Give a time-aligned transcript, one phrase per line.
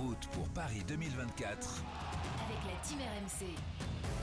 [0.00, 1.82] route pour Paris 2024
[2.46, 4.19] avec la Team RMC.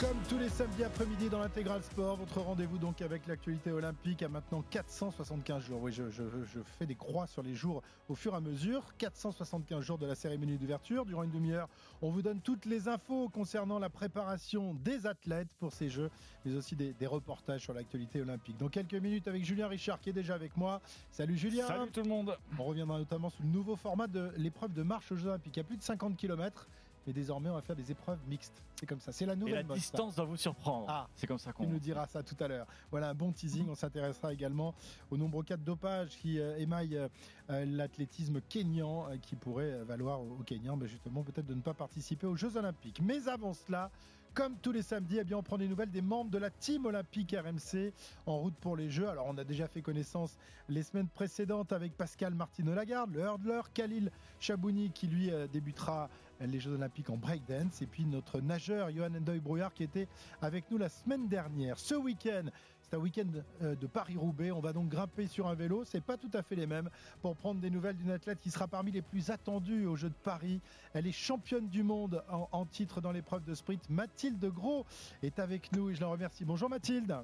[0.00, 4.28] Comme tous les samedis après-midi dans l'intégral sport, votre rendez-vous donc avec l'actualité olympique à
[4.28, 5.80] maintenant 475 jours.
[5.82, 8.82] Oui, je, je, fais des croix sur les jours au fur et à mesure.
[8.98, 11.06] 475 jours de la cérémonie d'ouverture.
[11.06, 11.68] Durant une demi-heure,
[12.02, 16.10] on vous donne toutes les infos concernant la préparation des athlètes pour ces Jeux,
[16.44, 18.56] mais aussi des, des reportages sur l'actualité olympique.
[18.58, 20.80] Dans quelques minutes avec Julien Richard qui est déjà avec moi.
[21.12, 21.68] Salut Julien.
[21.68, 22.36] Salut tout le monde.
[22.58, 25.56] On reviendra notamment sur le nouveau format de l'épreuve de marche aux Jeux olympiques.
[25.58, 26.66] A plus de 50 km
[27.06, 28.62] mais désormais on va faire des épreuves mixtes.
[28.76, 29.64] C'est comme ça, c'est la nouvelle.
[29.64, 30.86] Et la distance doit vous surprendre.
[30.88, 31.66] Ah, c'est comme ça qu'on.
[31.66, 32.66] nous dira ça tout à l'heure.
[32.90, 33.68] Voilà un bon teasing.
[33.68, 34.74] On s'intéressera également
[35.10, 37.08] au nombreux cas de dopage qui euh, émaillent euh,
[37.50, 42.26] euh, l'athlétisme kényan, qui pourrait valoir au Kényan, mais justement peut-être de ne pas participer
[42.26, 43.00] aux Jeux Olympiques.
[43.02, 43.90] Mais avant cela.
[44.34, 46.86] Comme tous les samedis, eh bien, on prend des nouvelles des membres de la team
[46.86, 47.92] olympique RMC
[48.26, 49.08] en route pour les Jeux.
[49.08, 50.36] Alors, on a déjà fait connaissance
[50.68, 56.08] les semaines précédentes avec Pascal Martino-Lagarde, le hurdler, Khalil Chabouni qui lui euh, débutera
[56.40, 60.08] les Jeux Olympiques en breakdance, et puis notre nageur Johan Endoy Brouillard qui était
[60.42, 61.78] avec nous la semaine dernière.
[61.78, 62.46] Ce week-end,
[62.94, 63.26] c'est un week-end
[63.62, 64.52] euh, de Paris-Roubaix.
[64.52, 65.82] On va donc grimper sur un vélo.
[65.84, 66.90] C'est pas tout à fait les mêmes
[67.22, 70.14] pour prendre des nouvelles d'une athlète qui sera parmi les plus attendues aux Jeux de
[70.22, 70.60] Paris.
[70.92, 73.90] Elle est championne du monde en, titre dans l'épreuve de sprint.
[73.90, 74.86] Mathilde Gros
[75.24, 76.44] est avec nous et je la remercie.
[76.44, 77.16] Bonjour Mathilde.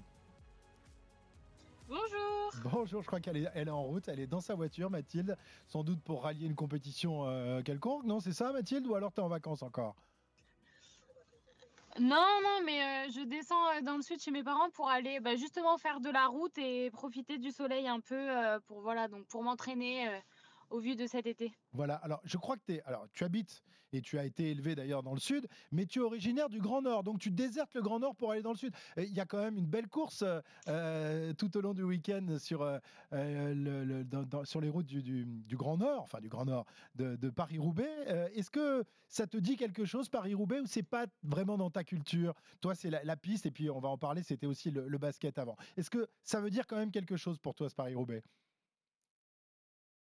[1.89, 2.73] Bonjour.
[2.73, 5.37] Bonjour, je crois qu'elle est, elle est en route, elle est dans sa voiture, Mathilde,
[5.69, 8.87] sans doute pour rallier une compétition euh, quelconque, non C'est ça, Mathilde?
[8.89, 9.95] Ou alors tu es en vacances encore?
[12.01, 15.21] Non, non, mais euh, je descends euh, dans le sud chez mes parents pour aller
[15.21, 19.07] bah, justement faire de la route et profiter du soleil un peu euh, pour voilà
[19.07, 20.09] donc pour m'entraîner
[20.71, 21.53] au vu de cet été.
[21.73, 25.03] Voilà, alors je crois que es, alors, tu habites et tu as été élevé d'ailleurs
[25.03, 27.99] dans le sud, mais tu es originaire du Grand Nord, donc tu désertes le Grand
[27.99, 28.73] Nord pour aller dans le sud.
[28.97, 30.25] Il y a quand même une belle course
[30.69, 32.79] euh, tout au long du week-end sur, euh,
[34.61, 37.91] les routes du, Grand Nord, enfin du Grand Nord de, Paris-Roubaix.
[38.09, 41.85] Euh, est-ce que ça te dit quelque chose, Paris-Roubaix, ou c'est pas vraiment dans ta
[41.85, 42.35] culture?
[42.61, 45.39] Toi, c'est la, piste, et puis on va en parler, c'était aussi le, le basket
[45.39, 45.57] avant.
[45.77, 48.23] Est-ce que ça veut dire quand même quelque chose pour toi, ce Paris-Roubaix?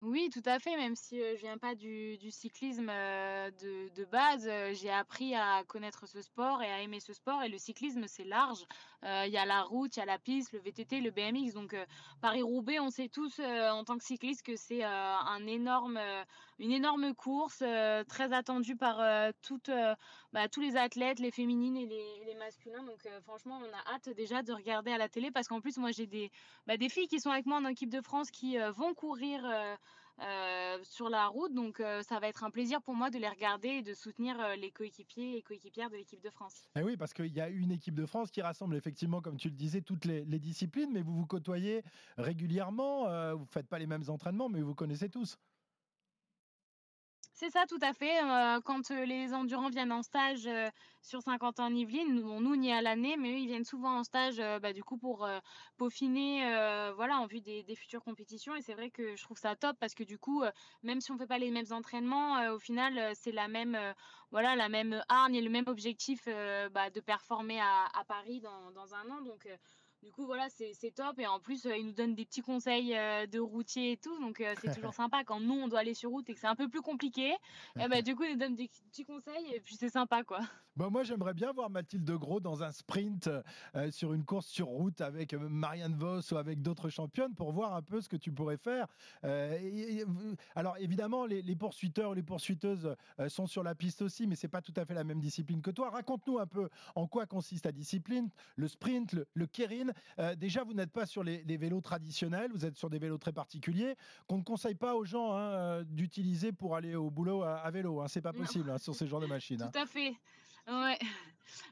[0.04, 0.76] Oui, tout à fait.
[0.76, 5.34] Même si euh, je viens pas du, cyclisme euh, de, de, base, euh, j'ai appris
[5.34, 7.42] à connaître ce sport et à aimer ce sport.
[7.42, 8.66] Et le cyclisme, c'est large.
[9.06, 11.54] Il y a la route, il y a la piste, le VTT, le BMX.
[11.54, 11.76] Donc
[12.22, 16.00] Paris-Roubaix, on sait tous en tant que cycliste que c'est un énorme,
[16.60, 17.64] une énorme course
[18.08, 19.02] très attendue par
[19.42, 19.72] toutes,
[20.32, 22.84] bah, tous les athlètes, les féminines et les, masculins.
[22.84, 25.92] Donc franchement, on a hâte déjà de regarder à la télé parce qu'en plus, moi,
[25.92, 26.32] j'ai des,
[26.68, 29.44] bah, des filles qui sont avec moi en équipe de France qui vont courir.
[30.22, 31.54] Euh, sur la route.
[31.54, 34.40] Donc euh, ça va être un plaisir pour moi de les regarder et de soutenir
[34.40, 36.70] euh, les coéquipiers et coéquipières de l'équipe de France.
[36.76, 39.38] Et eh oui, parce qu'il y a une équipe de France qui rassemble effectivement, comme
[39.38, 41.82] tu le disais, toutes les, les disciplines, mais vous vous côtoyez
[42.18, 45.38] régulièrement, vous ne faites pas les mêmes entraînements, mais vous connaissez tous.
[47.44, 48.24] C'est ça, tout à fait.
[48.24, 50.70] Euh, quand euh, les endurants viennent en stage euh,
[51.02, 54.06] sur Saint-Quentin-en-Yvelines, nous, nous, on y est à l'année, mais eux, ils viennent souvent en
[54.06, 55.28] stage bah, du coup pour
[55.76, 56.40] peaufiner
[56.96, 58.56] voilà, en vue des, futures compétitions.
[58.56, 60.42] Et c'est vrai que je trouve ça top parce que du coup,
[60.84, 63.78] même si on fait pas les mêmes entraînements, au final, c'est la même,
[64.32, 66.30] voilà, la même hargne et le même objectif
[66.72, 69.22] bah, de performer à, à Paris dans, dans, un an.
[69.22, 69.50] Donc,
[70.04, 71.18] du coup, voilà, c'est top.
[71.18, 74.20] Et en plus, euh, ils nous donnent des petits conseils euh, de routier et tout.
[74.20, 76.48] Donc, euh, c'est toujours sympa quand nous, on doit aller sur route et que c'est
[76.48, 77.30] un peu plus compliqué.
[77.30, 77.38] et
[77.86, 80.42] eh ben, du coup, ils nous donnent des petits conseils et puis c'est sympa, quoi.
[80.76, 83.30] Bon, moi, j'aimerais bien voir Mathilde Gros dans un sprint
[83.92, 87.84] sur une course sur route avec Marianne Vos ou avec d'autres championnes pour voir un
[87.84, 88.88] peu ce que tu pourrais faire.
[90.56, 92.96] alors, évidemment, les, les, poursuiteurs ou les poursuiteuses
[93.28, 95.70] sont sur la piste aussi, mais c'est pas tout à fait la même discipline que
[95.70, 95.92] toi.
[95.92, 99.46] Raconte-nous un peu en quoi consiste ta discipline, le sprint, le, le
[100.20, 103.34] euh, déjà, vous n'êtes pas sur les, vélos traditionnels, vous êtes sur des vélos très
[103.34, 103.96] particuliers
[104.28, 108.02] qu'on ne conseille pas aux gens hein, euh, d'utiliser pour aller au boulot à, vélo.
[108.02, 108.08] Hein.
[108.08, 109.58] C'est pas possible hein, sur ces genres de machines.
[109.74, 110.16] Tout à fait.
[110.68, 110.98] Ouais.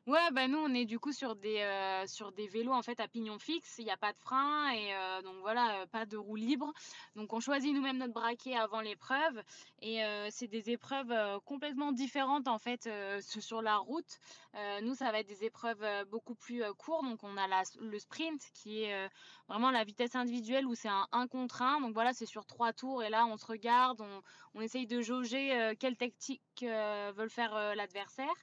[0.08, 3.00] Ouais, bah nous on est du coup sur des euh, sur des vélos en fait
[3.00, 4.94] à pignon fixe, il n'y a pas de frein et
[5.24, 6.74] donc voilà, pas de roue libre.
[7.16, 9.42] Donc on choisit nous-mêmes notre braquet avant l'épreuve
[9.82, 11.14] et c'est des épreuves
[11.46, 12.90] complètement différentes en fait
[13.22, 14.20] sur la route.
[14.82, 17.48] nous ça va être des épreuves beaucoup plus courtes, donc on a
[17.80, 19.10] le sprint qui est euh,
[19.48, 21.82] vraiment la vitesse individuelle où c'est un 1 contre 1.
[21.82, 24.22] Donc voilà, c'est sur trois tours et là on se regarde, on,
[24.56, 28.34] on essaye de jauger euh, quelle tactique euh, veulent faire l'adversaire.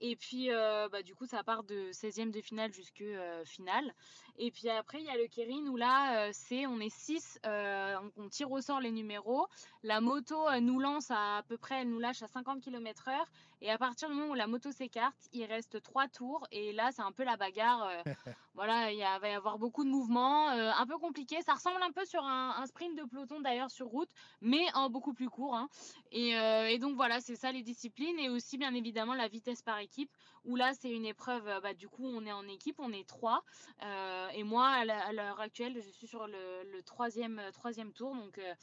[0.00, 3.04] Et puis bah, du coup ça part de 16e de finale jusque
[3.44, 3.94] finale.
[4.38, 8.28] Et puis après, il y a le Kérin où là, c'est on est 6, on,
[8.28, 9.46] tire au sort les numéros.
[9.82, 13.12] La moto nous lance à, à peu près, elle nous lâche à 50 km/h.
[13.60, 16.46] Et à partir du moment où la moto s'écarte, il reste trois tours.
[16.52, 17.88] Et là, c'est un peu la bagarre.
[18.54, 21.40] voilà, il va y avoir beaucoup de mouvements, un peu compliqué.
[21.40, 24.10] Ça ressemble un peu sur un, sprint de peloton d'ailleurs sur route,
[24.42, 25.54] mais en beaucoup plus court.
[25.54, 25.68] Hein.
[26.12, 28.18] Et, et, donc voilà, c'est ça les disciplines.
[28.18, 30.10] Et aussi, bien évidemment, la vitesse par équipe
[30.44, 33.08] où là c'est une épreuve, euh, bah, du coup on est en équipe, on est
[33.08, 33.44] trois.
[33.82, 38.38] Euh, et moi à l'heure actuelle je suis sur le, le troisième, troisième tour, donc
[38.38, 38.54] euh,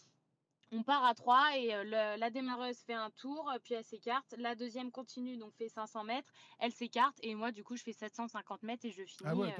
[0.71, 4.35] on part à 3 et euh, la démarreuse fait un tour, euh, puis elle s'écarte.
[4.37, 6.31] La deuxième continue, donc fait 500 mètres.
[6.59, 9.25] Elle s'écarte et moi, du coup, je fais 750 mètres et je finis.
[9.25, 9.53] Ah ouais,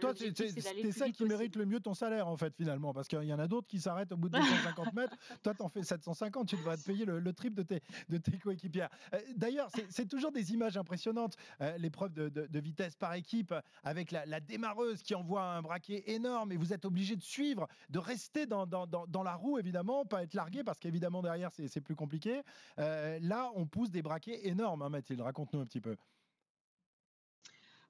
[0.00, 3.22] toi, euh, c'est ça qui mérite le mieux ton salaire, en fait, finalement, parce qu'il
[3.22, 5.16] y en a d'autres qui s'arrêtent au bout de 250 mètres.
[5.42, 8.90] Toi, t'en fais 750, tu devrais te payer le, triple de tes, de tes coéquipières.
[9.36, 11.36] D'ailleurs, c'est toujours des images impressionnantes,
[11.78, 16.72] l'épreuve de, vitesse par équipe, avec la, démarreuse qui envoie un braquet énorme et vous
[16.72, 20.34] êtes obligé de suivre, de rester dans, dans, dans la roue, évidemment, pas être
[20.64, 22.42] parce qu'évidemment derrière c'est plus compliqué.
[22.78, 25.20] Euh, là, on pousse des braquets énormes, hein, Mathilde.
[25.20, 25.96] Raconte-nous un petit peu.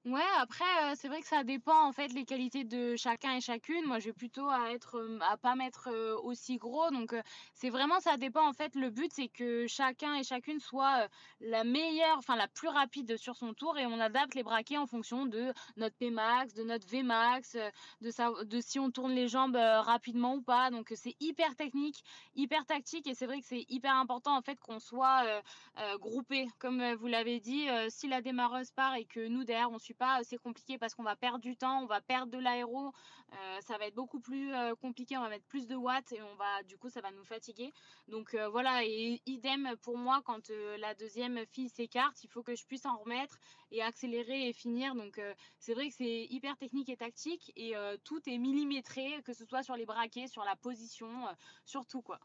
[0.04, 3.40] Ouais, après, euh, c'est vrai que ça dépend en fait les qualités de chacun et
[3.42, 3.84] chacune.
[3.84, 6.88] Moi, je vais plutôt à être, euh, à pas mettre euh, aussi gros.
[6.90, 7.14] Donc,
[7.52, 8.74] c'est vraiment, ça dépend en fait.
[8.74, 11.08] Le but, c'est que chacun et chacune soit
[11.40, 14.86] la meilleure, enfin la plus rapide sur son tour et on adapte les braquets en
[14.86, 17.56] fonction de notre Pmax, de notre Vmax,
[18.00, 20.70] de ça, de si on tourne les jambes rapidement ou pas.
[20.70, 22.02] Donc, c'est hyper technique,
[22.34, 25.42] hyper tactique et c'est vrai que c'est hyper important en fait qu'on soit
[25.98, 26.46] groupé.
[26.60, 30.38] Comme vous l'avez dit, si la démarreuse part et que nous derrière on pas, c'est
[30.38, 32.92] compliqué parce qu'on va perdre du temps, on va perdre de l'aéro,
[33.32, 36.22] euh, ça va être beaucoup plus euh, compliqué, on va mettre plus de watts et
[36.22, 37.72] on va, du coup, ça va nous fatiguer.
[38.08, 42.54] Donc euh, voilà, et idem pour moi quand la deuxième fille s'écarte, il faut que
[42.54, 43.38] je puisse en remettre
[43.70, 44.94] et accélérer et finir.
[44.94, 45.20] Donc
[45.58, 47.74] c'est vrai que c'est hyper technique et tactique et
[48.04, 51.08] tout est millimétré, que ce soit sur les braquets, sur la position,
[51.64, 52.20] sur tout quoi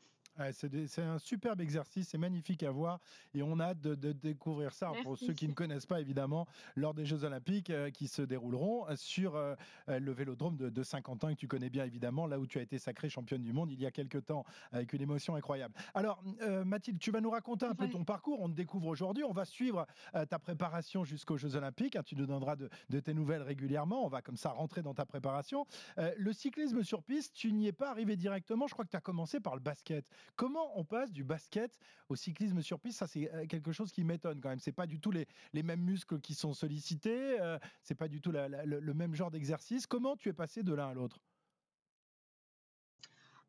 [0.52, 3.00] c'est un superbe exercice, c'est magnifique à voir
[3.34, 6.94] et on a hâte de, découvrir ça pour ceux qui ne connaissent pas évidemment lors
[6.94, 9.56] des Jeux Olympiques euh, qui se dérouleront sur euh,
[9.88, 13.10] le Vélodrome de, Saint-Quentin que tu connais bien évidemment, là où tu as été sacrée
[13.10, 15.74] championne du monde il y a quelques temps avec une émotion incroyable.
[15.94, 19.24] Alors euh, Mathilde, tu vas nous raconter un peu ton parcours, on te découvre aujourd'hui,
[19.24, 19.86] on va suivre
[20.30, 22.04] ta préparation jusqu'aux Jeux Olympiques, hein.
[22.04, 25.06] tu nous donneras de, de, tes nouvelles régulièrement, on va comme ça rentrer dans ta
[25.06, 25.66] préparation.
[25.98, 29.02] le cyclisme sur piste, tu n'y es pas arrivé directement, je crois que tu as
[29.02, 30.10] commencé par le basket.
[30.36, 31.78] Comment on passe du basket
[32.10, 33.00] au cyclisme sur piste?
[33.00, 34.60] Ça, c'est euh, quelque chose qui m'étonne quand même.
[34.60, 35.28] C'est pas du tout les,
[35.64, 37.40] mêmes muscles qui sont sollicités.
[37.40, 39.88] Euh, c'est pas du tout le, même genre d'exercice.
[39.88, 41.20] Comment tu es passé de l'un à l'autre?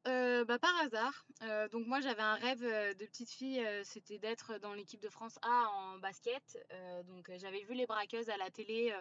[0.06, 1.26] Euh, bah, par hasard.
[1.72, 5.68] donc moi j'avais un rêve de petite fille, c'était d'être dans l'équipe de France A
[5.70, 6.58] en basket.
[7.06, 8.94] donc j'avais vu les braqueuses à la télé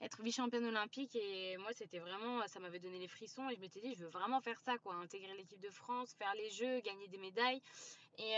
[0.00, 3.80] être vice-championne olympique et moi c'était vraiment, ça m'avait donné les frissons et je m'étais
[3.80, 7.08] dit je veux vraiment faire ça quoi, intégrer l'équipe de France, faire les jeux, gagner
[7.08, 7.62] des médailles.
[8.20, 8.34] Et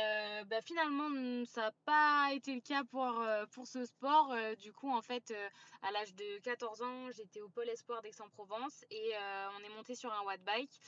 [0.47, 1.09] bah, finalement,
[1.47, 4.35] ça n'a pas été le cas pour, pour ce sport.
[4.59, 5.33] du coup, en fait,
[5.83, 9.13] à l'âge de 14 ans, j'étais au Pôle Espoir d'Aix-en-Provence et
[9.59, 10.79] on est monté sur un watt bike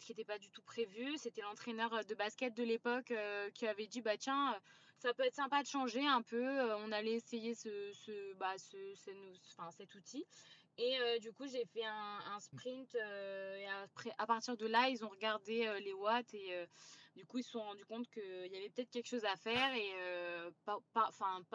[0.00, 1.16] qui n'était pas du tout prévu.
[1.16, 3.12] C'était l'entraîneur de basket de l'époque
[3.54, 4.58] qui avait dit bah tiens,
[4.98, 6.74] ça peut être sympa de changer un peu.
[6.76, 8.76] on allait essayer ce, ce, bah, ce,
[9.56, 10.24] enfin, cet outil.
[10.78, 12.94] Et du coup, j'ai fait un, sprint.
[12.94, 16.66] et après, à partir de là, ils ont regardé les watts et
[17.14, 19.74] du coup, ils se sont rendus compte qu'il y avait peut-être quelque chose à faire
[19.74, 21.12] et euh, par, par,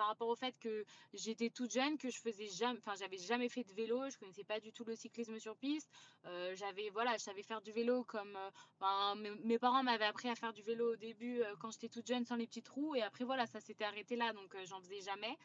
[0.07, 3.63] rapport au fait que j'étais toute jeune, que je faisais jamais, enfin, j'avais jamais fait
[3.63, 5.89] de vélo, je connaissais pas du tout le cyclisme sur piste.
[6.25, 10.29] Euh, j'avais, voilà, je savais faire du vélo comme, euh, mes, mes, parents m'avaient appris
[10.29, 13.01] à faire du vélo au début quand j'étais toute jeune sans les petits trous et
[13.01, 15.35] après voilà, ça s'était arrêté là, donc j'en faisais jamais.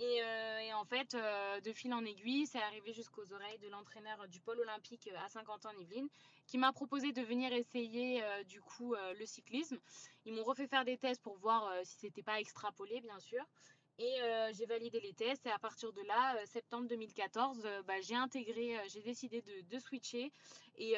[0.00, 4.26] Euh, et, en fait, euh, de fil en aiguille, c'est arrivé jusqu'aux oreilles de l'entraîneur
[4.28, 6.08] du pôle olympique à Saint-Quentin-en-Yvelines,
[6.46, 9.78] qui m'a proposé de venir essayer euh, du coup le cyclisme.
[10.24, 13.44] Ils m'ont refait faire des tests pour voir si c'était pas extrapolé, bien sûr.
[13.98, 14.16] Et
[14.54, 19.02] j'ai validé les tests et à partir de là, septembre 2014, bah, j'ai intégré, j'ai
[19.02, 20.32] décidé de, switcher
[20.76, 20.96] et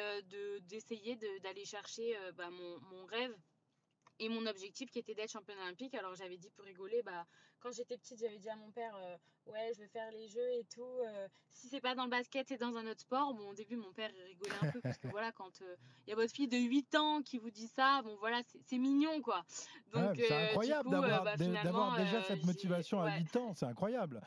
[0.61, 3.35] d'essayer d'aller chercher bah, mon, mon, rêve
[4.17, 5.93] et mon objectif qui était d'être championne olympique.
[5.93, 7.27] Alors j'avais dit pour rigoler, bah,
[7.67, 10.51] quand j'étais petite, j'avais dit à mon père, euh, ouais, je veux faire les jeux
[10.53, 10.83] et tout.
[10.83, 13.33] Euh, si c'est pas dans le basket, c'est dans un autre sport.
[13.33, 15.75] Bon, au début, mon père rigolait un peu parce que voilà, quand il euh,
[16.07, 19.21] y a votre fille de 8 ans qui vous dit ça, bon voilà, c'est mignon
[19.21, 19.43] quoi.
[19.93, 21.35] Donc c'est incroyable d'avoir bah,
[22.03, 24.21] déjà cette motivation à 8 ans, c'est incroyable.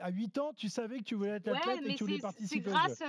[0.00, 2.62] à 8 ans, tu savais que tu voulais être athlète et que tu voulais participer.
[2.62, 3.02] C'est grâce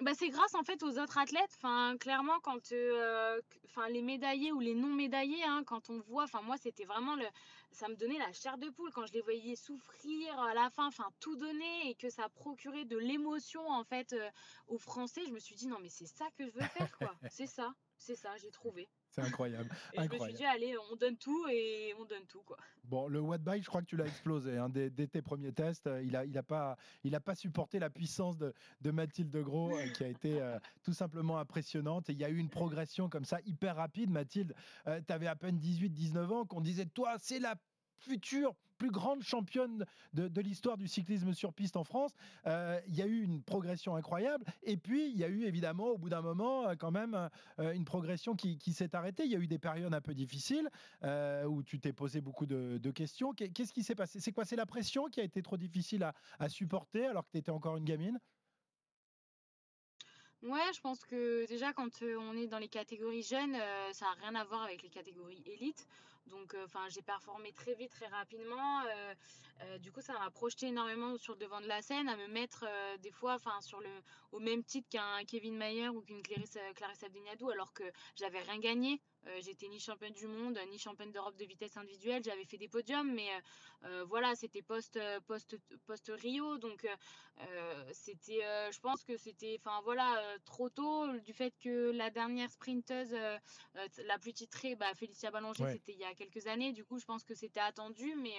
[0.00, 1.50] bah, c'est grâce en fait aux autres athlètes.
[1.56, 6.24] Enfin, clairement, quand euh, enfin les médaillés ou les non médaillés, hein, quand on voit,
[6.24, 7.24] enfin moi c'était vraiment le,
[7.72, 10.86] ça me donnait la chair de poule quand je les voyais souffrir à la fin,
[10.86, 14.30] enfin tout donner et que ça procurait de l'émotion en fait euh,
[14.68, 15.22] aux Français.
[15.26, 17.74] Je me suis dit non mais c'est ça que je veux faire quoi, c'est ça,
[17.96, 18.88] c'est ça, j'ai trouvé.
[19.22, 19.70] C'est incroyable.
[19.92, 22.42] Et je me suis dit, allez, on donne tout et on donne tout.
[22.42, 22.56] Quoi.
[22.84, 24.56] Bon, le Watt Bike, je crois que tu l'as explosé.
[24.56, 27.78] Hein, dès, tes premiers tests, euh, il n'a il a pas, il a pas supporté
[27.78, 32.08] la puissance de, de Mathilde Gros, euh, qui a été euh, tout simplement impressionnante.
[32.08, 34.10] Et il y a eu une progression comme ça, hyper rapide.
[34.10, 34.54] Mathilde,
[34.86, 37.56] tu avais à peine 18-19 ans, qu'on disait, toi, c'est la
[37.98, 42.12] future plus grande championne de, l'histoire du cyclisme sur piste en France.
[42.46, 44.44] Euh, il y a eu une progression incroyable.
[44.62, 47.28] Et puis, il y a eu évidemment, au bout d'un moment, euh, quand même,
[47.58, 49.24] euh, une progression qui, s'est arrêtée.
[49.24, 50.70] Il y a eu des périodes un peu difficiles
[51.46, 53.32] où tu t'es posé beaucoup de, questions.
[53.34, 54.20] Qu'est-ce qui s'est passé?
[54.20, 54.44] C'est quoi?
[54.44, 57.76] C'est la pression qui a été trop difficile à, supporter alors que tu étais encore
[57.76, 58.18] une gamine?
[60.42, 63.56] Ouais, je pense que déjà quand on est dans les catégories jeunes,
[63.92, 65.88] ça n'a rien à voir avec les catégories élites.
[66.28, 68.82] Donc, enfin, j'ai performé très vite, très rapidement.
[69.80, 72.66] du coup, ça m'a projeté énormément sur le devant de la scène, à me mettre
[73.00, 73.90] des fois, enfin, sur le,
[74.32, 77.84] au même titre qu'un Kevin Mayer ou qu'une Clarisse, Clarisse Abdeniadou, alors que
[78.16, 79.00] j'avais rien gagné.
[79.26, 82.22] Euh, j'étais ni championne du monde, ni championne d'Europe de vitesse individuelle.
[82.24, 83.40] J'avais fait des podiums, mais euh,
[83.84, 85.56] euh, voilà, c'était post, post,
[85.86, 86.58] post Rio.
[86.58, 86.86] Donc,
[87.92, 88.42] c'était,
[88.72, 91.06] je pense que c'était, enfin voilà, trop tôt.
[91.18, 96.04] Du fait que la dernière sprinteuse, la plus titrée, bah, Félicia Ballanger, c'était il y
[96.04, 96.72] a quelques années.
[96.72, 98.34] Du coup, je pense que c'était attendu, mais.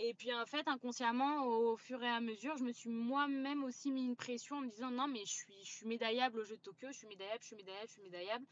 [0.00, 3.90] Et puis en fait, inconsciemment, au fur et à mesure, je me suis moi-même aussi
[3.90, 6.56] mis une pression en me disant non mais je suis, je suis médaillable au jeu
[6.56, 8.44] de Tokyo, je suis médaillable, je suis médaillable, je suis médaillable.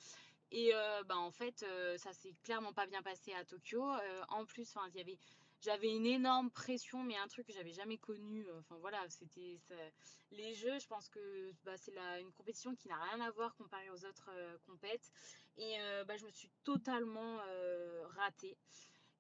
[0.53, 3.85] Et euh, bah, en fait, euh, ça s'est clairement pas bien passé à Tokyo.
[3.85, 5.19] Euh, en plus, il y avait
[5.67, 8.47] j'avais une énorme pression, mais un truc que j'avais jamais connu.
[8.61, 9.61] Enfin voilà, c'était
[10.31, 10.79] les jeux.
[10.79, 14.31] Je pense que bah, c'est une compétition qui n'a rien à voir comparée aux autres
[14.67, 15.11] compètes.
[15.59, 17.39] Et bah, je me suis totalement
[18.17, 18.57] ratée.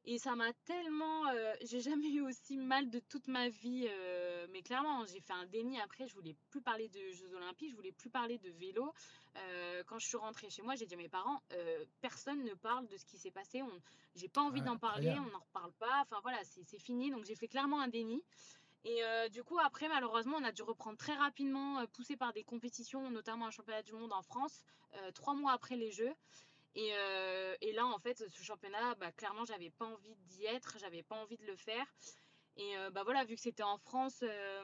[0.08, 1.28] Et ça m'a tellement.
[1.28, 3.86] Euh, j'ai jamais eu aussi mal de toute ma vie.
[3.88, 6.06] Euh, mais clairement, j'ai fait un déni après.
[6.06, 7.70] Je voulais plus parler de Jeux Olympiques.
[7.70, 8.94] Je voulais plus parler de vélo.
[9.36, 11.42] Euh, quand je suis rentrée chez moi, j'ai dit à mes parents
[12.00, 13.62] personne ne parle de ce qui s'est passé.
[13.62, 13.82] On...
[14.14, 15.10] J'ai pas envie d'en parler.
[15.10, 16.02] On n'en reparle pas.
[16.02, 17.10] Enfin voilà, c'est fini.
[17.10, 18.22] Donc j'ai fait clairement un déni.
[18.84, 23.10] Et du coup, après, malheureusement, on a dû reprendre très rapidement, poussé par des compétitions,
[23.10, 24.62] notamment un championnat du monde en France,
[25.14, 26.14] trois mois après les Jeux.
[26.76, 31.02] Euh, et, là, en fait, ce championnat, bah, clairement, j'avais pas envie d'y être, j'avais
[31.02, 31.86] pas envie de le faire.
[32.56, 34.62] Et euh, bah voilà, vu que c'était en France, euh,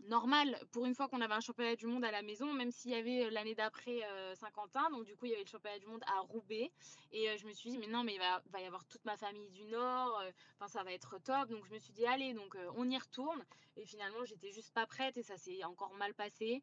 [0.00, 2.90] normal, pour une fois qu'on avait un championnat du monde à la maison, même s'il
[2.90, 4.00] y avait l'année d'après
[4.34, 6.72] Saint-Quentin, donc du coup, il y avait le championnat du monde à Roubaix.
[7.12, 9.48] Et je me suis dit, mais non, mais il va, y avoir toute ma famille
[9.50, 10.22] du Nord,
[10.66, 11.48] ça va être top.
[11.48, 13.44] Donc je me suis dit, allez, donc on y retourne.
[13.76, 16.62] Et finalement, j'étais juste pas prête et ça s'est encore mal passé.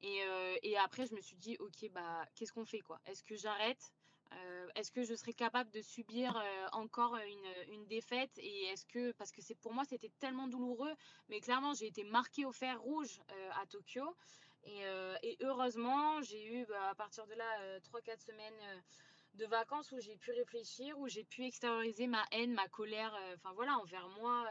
[0.00, 0.20] Et,
[0.64, 3.00] et, après, je me suis dit, ok, bah, qu'est-ce qu'on fait, quoi?
[3.06, 3.92] Est-ce que j'arrête?
[4.38, 9.12] Euh, est-ce que je serais capable de subir euh, encore une, défaite et est-ce que
[9.12, 10.94] parce que c'est pour moi c'était tellement douloureux
[11.28, 14.16] mais clairement j'ai été marquée au fer rouge euh, à Tokyo
[14.64, 18.82] et, heureusement j'ai eu bah, à partir de là 3-4 semaines
[19.34, 23.52] de vacances où j'ai pu réfléchir où j'ai pu extérioriser ma haine ma colère enfin
[23.54, 24.46] voilà envers moi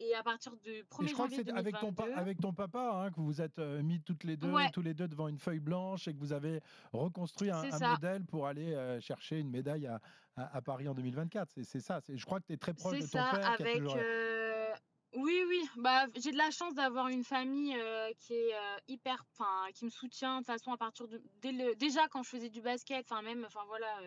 [0.00, 3.10] et à partir du 1er je crois que c'est avec ton, avec ton papa hein,
[3.10, 5.60] que vous vous êtes euh, mis toutes les deux, tous les deux devant une feuille
[5.60, 6.60] blanche et que vous avez
[6.92, 10.00] reconstruit un, modèle pour aller euh, chercher une médaille à,
[10.36, 11.62] à, Paris en 2024.
[11.62, 12.00] C'est ça.
[12.08, 13.50] Je crois que tu es très proche de ton ça, père.
[13.50, 14.72] Avec, euh,
[15.16, 15.68] Oui, oui.
[15.78, 17.76] Bah, J'ai de la chance d'avoir une famille
[18.18, 18.54] qui est
[18.86, 22.28] hyper, enfin, qui me soutient de façon à partir de dès le, déjà quand je
[22.28, 24.00] faisais du basket, enfin même, enfin voilà,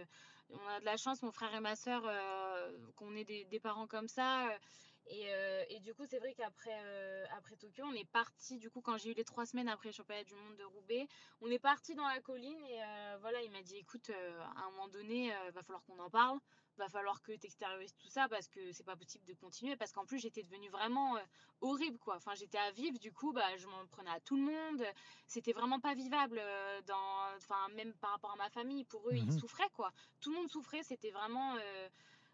[0.49, 2.03] on a de la chance, mon frère et ma sœur,
[2.95, 4.47] qu'on ait des, des, parents comme ça.
[5.09, 8.81] Euh, et, du coup, c'est vrai qu'après euh, après Tokyo, on est parti, du coup,
[8.81, 11.07] quand j'ai eu les trois semaines après le championnat du monde de Roubaix,
[11.41, 14.71] on est parti dans la colline et euh, voilà, il m'a dit écoute, à un
[14.71, 16.39] moment donné, va falloir qu'on en parle,
[16.77, 19.75] va falloir que tu extériorises tout ça parce que c'est pas possible de continuer.
[19.75, 21.17] Parce qu'en plus, j'étais devenue vraiment
[21.59, 22.15] horrible, quoi.
[22.15, 24.83] Enfin, j'étais à vivre, du coup, bah, je m'en prenais à tout le monde.
[25.27, 26.41] C'était vraiment pas vivable,
[26.85, 28.85] dans, enfin, même par rapport à ma famille.
[28.85, 29.91] Pour eux, ils mmh souffraient, quoi.
[30.21, 31.55] Tout le monde souffrait, c'était vraiment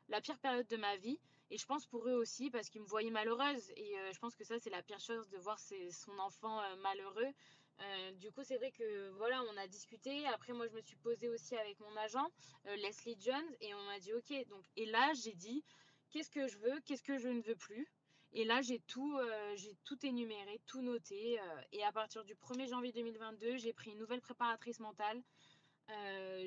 [0.10, 1.20] la pire période de ma vie.
[1.50, 3.72] Et je pense pour eux aussi, parce qu'ils me voyaient malheureuse.
[3.75, 6.75] Et euh, je pense que ça, c'est la pire chose de voir son enfant euh,
[6.77, 7.32] malheureux.
[7.80, 10.25] Euh, du coup, c'est vrai que voilà, on a discuté.
[10.27, 12.27] Après, moi, je me suis posée aussi avec mon agent,
[12.66, 14.34] Leslie Jones, et on m'a dit OK.
[14.50, 15.63] Donc, et là, j'ai dit
[16.10, 17.88] qu'est-ce que je veux, qu'est-ce que je ne veux plus?
[18.34, 19.18] Et là, j'ai tout,
[19.56, 21.39] j'ai tout énuméré, tout noté.
[21.72, 25.22] et à partir du 1er janvier 2022, j'ai pris une nouvelle préparatrice mentale.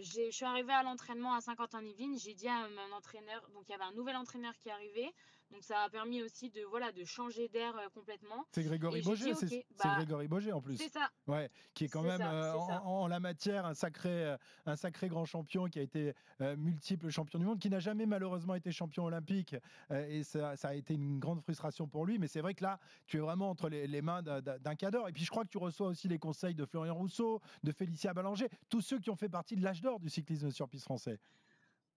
[0.02, 2.18] Je suis arrivée à l'entraînement à Saint-Quentin-Yvelines.
[2.18, 5.12] J'ai dit à mon entraîneur, donc il y avait un nouvel entraîneur qui arrivait.
[5.50, 8.44] Donc ça a permis aussi de voilà de changer d'air complètement.
[8.52, 10.76] C'est Grégory Boger, c'est bah, Grégory Boger en plus.
[10.76, 11.10] C'est ça.
[11.26, 15.78] Ouais, qui est quand même en, la matière un sacré un sacré grand champion qui
[15.78, 16.14] a été
[16.56, 19.56] multiple champion du monde, qui n'a jamais malheureusement été champion olympique
[19.90, 22.18] et ça, ça, a été une grande frustration pour lui.
[22.18, 25.08] Mais c'est vrai que là, tu es vraiment entre les, les mains d'un cadre.
[25.08, 28.14] Et puis je crois que tu reçois aussi les conseils de Florian Rousseau, de Félicia
[28.14, 31.18] Ballanger, tous ceux qui ont fait partie de l'âge d'or du cyclisme sur piste français.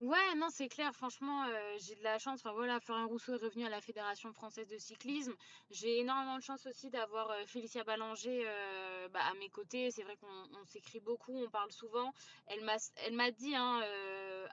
[0.01, 0.93] Ouais, non, c'est clair.
[0.93, 2.41] Franchement, euh, j'ai de la chance.
[2.41, 5.33] Enfin voilà, Florian Rousseau est revenu à la Fédération française de cyclisme.
[5.71, 9.91] J'ai énormément de chance aussi d'avoir euh, Félicia Ballanger euh, bah, à mes côtés.
[9.91, 12.13] C'est vrai qu'on s'écrit beaucoup, on parle souvent.
[12.47, 13.81] Elle m'a, dit hein,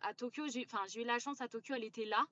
[0.02, 0.46] à Tokyo.
[0.48, 1.74] J'ai eu la chance à Tokyo.
[1.74, 2.24] Elle était là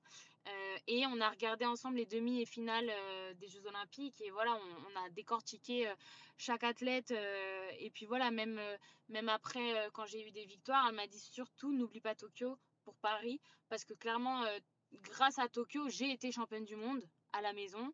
[0.86, 2.90] et on a regardé ensemble les demi et finales
[3.36, 4.20] des Jeux Olympiques.
[4.20, 5.92] Et voilà, on, on a décortiqué
[6.36, 7.10] chaque athlète.
[7.10, 8.60] et puis voilà, même
[9.08, 12.56] même après, quand j'ai eu des victoires, elle m'a dit surtout n'oublie pas Tokyo
[12.88, 14.58] pour Paris parce que clairement, euh,
[15.02, 17.02] grâce à Tokyo, j'ai été championne du monde
[17.34, 17.92] à la maison.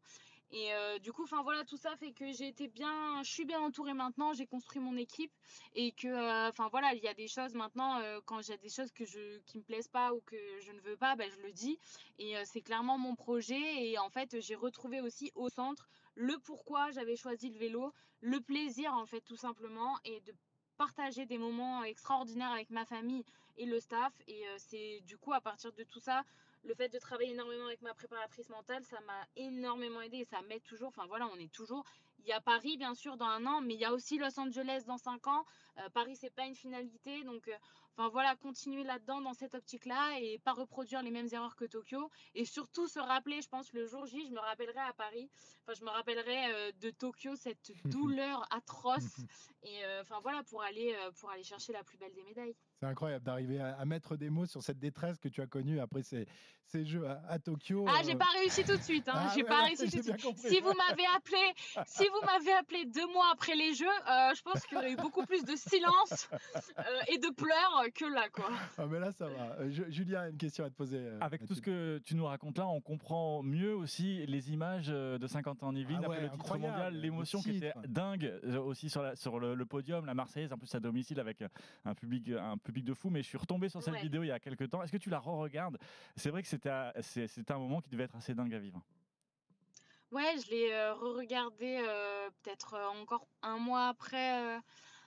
[0.53, 3.45] Et euh, du coup, enfin voilà, tout ça fait que j'ai été bien, je suis
[3.45, 5.33] bien entourée maintenant, j'ai construit mon équipe
[5.75, 8.93] et que, euh, enfin voilà, il y a des choses maintenant, quand j'ai des choses
[8.93, 11.51] que je, qui me plaisent pas ou que je ne veux pas, ben, je le
[11.51, 11.77] dis.
[12.21, 13.89] Et c'est clairement mon projet.
[13.89, 18.41] Et en fait, j'ai retrouvé aussi au centre le pourquoi j'avais choisi le vélo, le
[18.41, 20.33] plaisir en fait tout simplement et de
[20.77, 23.25] partager des moments extraordinaires avec ma famille
[23.57, 24.13] et le staff.
[24.27, 26.25] Et euh, c'est du coup à partir de tout ça,
[26.65, 30.41] le fait de travailler énormément avec ma préparatrice mentale, ça m'a énormément aidé et ça
[30.43, 30.89] m'aide toujours.
[30.89, 31.85] Enfin voilà, on est toujours.
[32.21, 34.39] Il y a Paris bien sûr dans un an, mais il y a aussi Los
[34.41, 35.45] Angeles dans cinq ans.
[35.79, 37.57] Euh, Paris c'est pas une finalité, donc euh,
[37.97, 42.11] enfin voilà, continuer là-dedans dans cette optique-là et pas reproduire les mêmes erreurs que Tokyo
[42.35, 45.29] et surtout se rappeler, je pense le jour J, je me rappellerai à Paris,
[45.63, 49.03] enfin je me rappellerai de Tokyo cette douleur atroce
[49.63, 52.57] et enfin voilà pour aller pour aller chercher la plus belle des médailles.
[52.85, 56.03] C'est incroyable d'arriver à, mettre des mots sur cette détresse que tu as connue après
[56.03, 56.27] ces,
[56.67, 57.87] ces jeux à, Tokyo.
[57.89, 58.19] Ah, j'ai euh.
[58.19, 59.09] pas réussi tout de suite.
[59.09, 59.15] Hein.
[59.17, 60.37] Ah j'ai pas réussi tout de suite.
[60.37, 61.55] Si vous m'avez appelé,
[61.87, 64.93] si vous m'avez appelé deux mois après les jeux, euh, je pense qu'il y aurait
[64.93, 66.29] eu beaucoup plus de silence
[66.79, 68.51] euh, et de pleurs que là, quoi.
[68.77, 69.71] Ah, mais là, ça va.
[69.71, 71.09] Julien a une question à te poser.
[71.23, 75.27] Avec tout ce que tu nous racontes là, on comprend mieux aussi les images de
[75.27, 79.03] 50 ans en Yvelines ah après le titre mondial, l'émotion qui était dingue aussi sur,
[79.03, 81.43] la, sur le, podium, la Marseillaise, en plus à domicile avec
[81.85, 84.33] un public, un public de fou, mais je suis retombé sur cette vidéo il y
[84.33, 84.83] a quelques temps.
[84.83, 85.79] Est-ce que tu la re-regardes?
[86.17, 88.83] C'est vrai que c'était un moment qui devait être assez dingue à vivre.
[90.15, 94.61] Ouais, je l'ai euh, re-regardé euh, peut-être euh, encore un mois après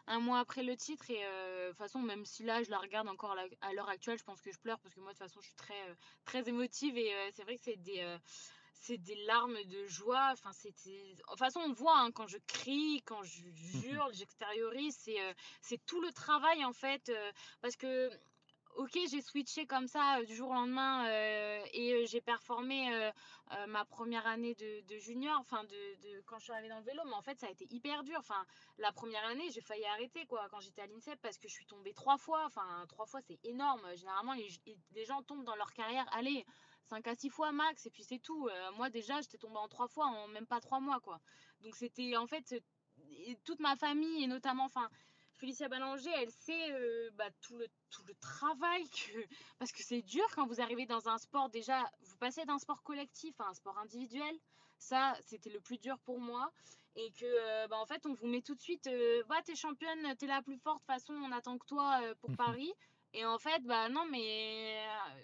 [0.07, 3.09] un mois après le titre et de toute façon même si là je la regarde
[3.09, 5.39] encore à l'heure actuelle je pense que je pleure parce que moi de toute façon
[5.41, 8.17] je suis très très émotive et c'est vrai que c'est des
[8.81, 10.29] c'est des larmes de joie.
[10.33, 11.13] Enfin, c'était.
[11.16, 14.96] De toute façon, on voit hein, quand je crie, quand je jure, j'extériorise.
[15.00, 18.09] C'est, euh, c'est tout le travail en fait, euh, parce que.
[18.75, 21.07] Ok, j'ai switché comme ça euh, du jour au lendemain
[21.74, 23.11] et j'ai performé
[23.68, 26.83] ma première année de, de junior, enfin de, de, quand je suis arrivée dans le
[26.83, 28.18] vélo, mais en fait ça a été hyper dur.
[28.20, 28.46] Enfin,
[28.77, 31.66] la première année, j'ai failli arrêter quoi quand j'étais à l'INSEP parce que je suis
[31.66, 32.46] tombée trois fois.
[32.46, 33.81] Enfin, trois fois c'est énorme.
[33.96, 34.48] Généralement, les,
[34.92, 36.05] les gens tombent dans leur carrière.
[36.11, 36.46] Allez,
[36.89, 38.47] 5 à 6 fois max, et puis c'est tout.
[38.47, 41.19] Euh, moi, déjà, j'étais tombée en 3 fois en même pas 3 mois, quoi.
[41.61, 42.63] Donc, c'était en fait
[43.43, 44.89] toute ma famille, et notamment, enfin,
[45.35, 49.25] Félicia Ballanger, elle sait euh, bah, tout, le, tout le travail que.
[49.59, 52.81] Parce que c'est dur quand vous arrivez dans un sport, déjà, vous passez d'un sport
[52.83, 54.35] collectif à un sport individuel.
[54.79, 56.51] Ça, c'était le plus dur pour moi.
[56.95, 58.89] Et que, euh, bah, en fait, on vous met tout de suite,
[59.27, 62.31] va, t'es championne, t'es la plus forte, de toute façon, on attend que toi pour
[62.37, 62.73] Paris.
[63.13, 65.17] Et en fait, bah non, mais euh,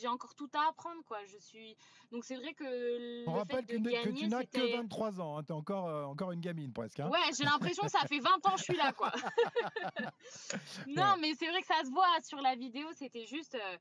[0.00, 1.18] j'ai encore tout à apprendre, quoi.
[1.26, 1.76] Je suis.
[2.10, 3.28] Donc c'est vrai que.
[3.28, 5.38] On rappelle que, que, tu n'as que 23 ans.
[5.38, 5.44] Hein.
[5.44, 7.00] Tu es encore, euh, encore une gamine presque.
[7.00, 7.08] Hein.
[7.08, 9.12] Ouais, j'ai l'impression que ça fait 20 ans que je suis là, quoi.
[10.86, 12.86] non, mais c'est vrai que ça se voit sur la vidéo.
[12.94, 13.76] C'était juste euh,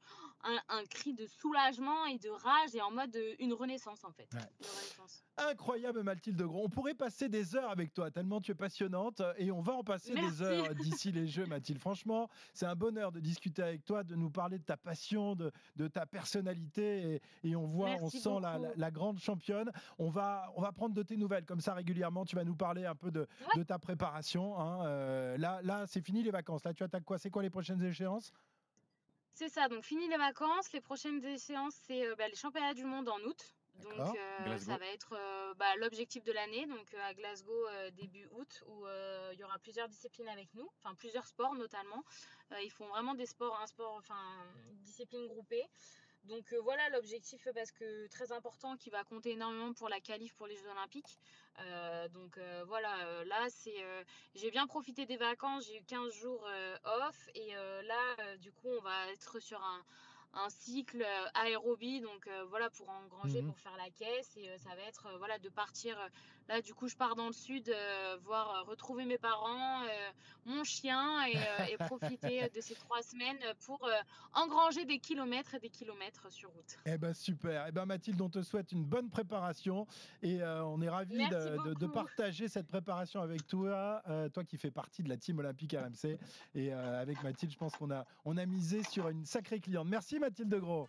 [0.45, 4.29] un, un, cri de soulagement et de rage et en mode une renaissance, en fait.
[5.38, 6.63] Incroyable, Mathilde Gros.
[6.63, 9.21] On pourrait passer des heures avec toi, tellement tu es passionnante.
[9.38, 11.79] Et on va en passer des heures d'ici les Jeux, Mathilde.
[11.79, 15.51] Franchement, c'est un bonheur de discuter avec toi, de nous parler de ta passion, de,
[15.75, 17.21] de ta personnalité.
[17.43, 18.39] Et, on voit, on sent
[18.77, 19.71] la, grande championne.
[19.97, 22.23] On va, on va prendre de tes nouvelles comme ça régulièrement.
[22.23, 23.27] Tu vas nous parler un peu de,
[23.58, 24.58] de ta préparation.
[24.58, 24.86] Hein.
[24.86, 26.63] Euh, là, là c'est fini les vacances.
[26.63, 27.17] Là, tu attaques quoi?
[27.17, 28.31] C'est quoi les prochaines échéances?
[29.35, 30.71] C'est ça, donc fini les vacances.
[30.73, 33.35] Les prochaines échéances, c'est euh, bah, les championnats du monde en aut.
[33.81, 38.27] Donc euh, ça va être euh, bah, l'objectif de l'année, donc euh, à Glasgow début
[38.31, 38.85] août, où
[39.33, 42.03] il y aura plusieurs disciplines avec nous, enfin plusieurs sports notamment.
[42.63, 44.21] ils font vraiment des sports, un sport, enfin
[44.83, 45.65] discipline groupée.
[46.25, 50.47] Donc voilà l'objectif parce que très important qui va compter énormément pour la qualif pour
[50.47, 51.19] les Jeux Olympiques.
[52.13, 53.83] donc voilà, là c'est
[54.33, 56.47] j'ai bien profité des vacances, j'ai eu 15 jours
[56.83, 59.83] off et là du coup on va être sur un,
[60.35, 64.35] un cycle euh, aérobie, donc euh, voilà, pour engranger, mmh pour faire la caisse.
[64.38, 65.97] Et euh, ça va être voilà, de partir.
[66.47, 67.73] Là, du coup, je pars dans le sud,
[68.23, 69.81] voir retrouver mes parents,
[70.45, 73.88] mon chien et, profiter de ces trois semaines pour
[74.34, 76.77] engranger des kilomètres et des kilomètres sur route.
[76.86, 77.65] Eh ben super.
[77.67, 79.88] Eh ben Mathilde, on te souhaite une bonne préparation
[80.21, 84.03] et on est ravis de, de, partager cette préparation avec toi,
[84.34, 86.17] toi qui fais partie de la team olympique RMC.
[86.53, 89.88] Et avec Mathilde, je pense qu'on a, on a misé sur une sacrée cliente.
[89.88, 90.88] Merci Mathilde Gros.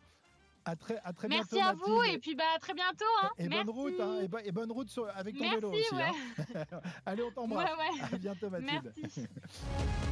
[0.68, 1.68] À très, à très Merci bientôt.
[1.68, 3.04] À vous et puis bah, à très bientôt.
[3.22, 3.30] Hein.
[3.38, 5.94] Et, bonne route, hein, et, bonne route avec ton vélo aussi.
[5.94, 6.64] Hein.
[7.06, 7.70] Allez, on t'embrasse.
[7.70, 8.04] Ouais, ouais.
[8.12, 8.92] À bientôt Mathilde.
[9.00, 9.26] Merci.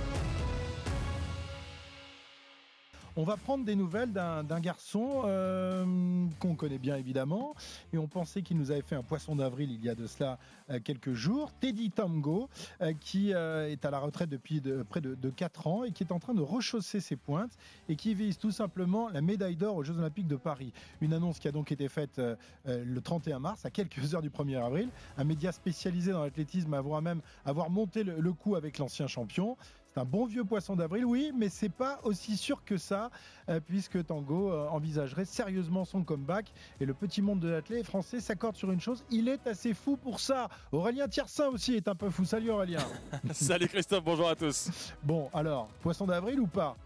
[3.17, 7.55] On va prendre des nouvelles d'un garçon euh, qu'on connaît bien évidemment,
[7.93, 10.37] et on pensait qu'il nous avait fait un poisson d'avril il y a de cela
[10.69, 12.49] euh, quelques jours, Teddy Tamgo,
[12.81, 16.11] euh, qui est à la retraite depuis près de, de, 4 ans et qui est
[16.11, 17.53] en train de rechausser ses pointes
[17.89, 20.73] et qui vise tout simplement la médaille d'or aux Jeux Olympiques de Paris.
[21.01, 22.21] Une annonce qui a donc été faite
[22.67, 24.89] le 31 mars, à quelques heures du 1er avril.
[25.19, 29.57] Un média spécialisé dans l'athlétisme avoir même avoir monté le coup avec l'ancien champion.
[29.95, 33.11] C'est un bon vieux poisson d'avril, oui, mais c'est pas aussi sûr que ça,
[33.49, 36.53] euh, puisque Tango euh, envisagerait sérieusement son comeback.
[36.81, 39.97] Et le petit monde de l'athlète français s'accorde sur une chose, il est assez fou
[39.97, 40.49] pour ça.
[40.73, 42.25] Aurélien Tiersin aussi est un peu fou.
[42.25, 42.81] Salut Aurélien.
[43.31, 44.69] Salut Christophe, bonjour à tous.
[45.05, 46.77] Bon, alors, poisson d'avril ou pas?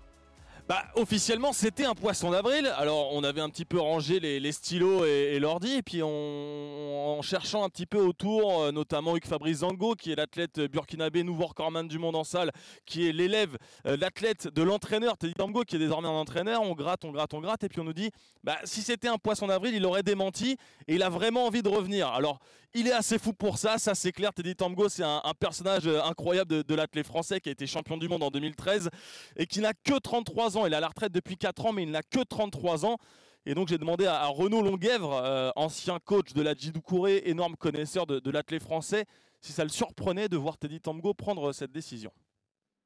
[0.68, 2.70] Bah, officiellement, c'était un poisson d'avril.
[2.76, 7.64] Alors, on avait un petit peu rangé les, stylos et, l'ordi, et puis en cherchant
[7.64, 11.88] un petit peu autour, euh, notamment Hugues Fabrice Zango, qui est l'athlète burkinabé, nouveau recordman
[11.88, 12.52] du monde en salle,
[12.84, 16.60] qui est l'élève, euh, l'athlète de l'entraîneur Teddy Tango, qui est désormais un entraîneur.
[16.60, 18.10] On gratte, on gratte, on gratte, et puis on nous dit,
[18.44, 21.70] bah, si c'était un poisson d'avril, il aurait démenti, et il a vraiment envie de
[21.70, 22.08] revenir.
[22.08, 22.40] Alors,
[22.74, 24.34] il est assez fou pour ça, ça c'est clair.
[24.34, 27.96] Teddy Tamgo, c'est un, personnage euh, incroyable de, de l'athlète français qui a été champion
[27.96, 28.90] du monde en 2013
[29.36, 30.57] et qui n'a que 33 ans.
[30.66, 32.98] Il est à la retraite depuis 4 ans, mais il n'a que 33 ans.
[33.46, 38.06] Et donc j'ai demandé à, Renaud Longuèvre, euh, ancien coach de la Djidoukouré, énorme connaisseur
[38.06, 39.06] de, de l'athlète français,
[39.40, 42.12] si ça le surprenait de voir Teddy Tamgo prendre cette décision.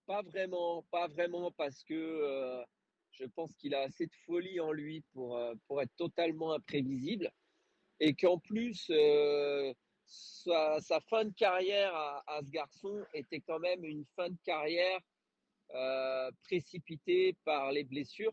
[0.06, 2.62] Pas vraiment, pas vraiment, parce que euh,
[3.12, 7.32] je pense qu'il a assez de folie en lui pour, pour être totalement imprévisible
[8.02, 9.72] et qu'en plus, euh,
[10.04, 14.98] sa, fin de carrière à, ce garçon était quand même une fin de carrière
[15.74, 18.32] euh, précipitée par les blessures.